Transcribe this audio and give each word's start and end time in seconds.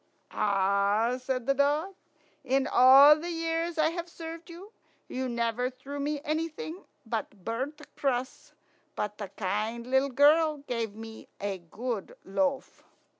"Ah!" 0.31 1.17
said 1.19 1.45
the 1.45 1.53
dog, 1.53 1.93
"in 2.43 2.65
all 2.65 3.15
the 3.15 3.29
years 3.29 3.77
I've 3.77 4.09
served 4.09 4.49
you, 4.49 4.71
you 5.07 5.29
never 5.29 5.69
threw 5.69 5.99
me 5.99 6.19
anything 6.23 6.85
but 7.05 7.45
burnt 7.45 7.79
crusts; 7.95 8.53
but 8.95 9.19
the 9.19 9.29
kind 9.29 9.85
little 9.85 10.09
girl 10.09 10.63
gave 10.65 10.95
me 10.95 11.27
a 11.39 11.59
good 11.59 12.15
loaf." 12.25 12.83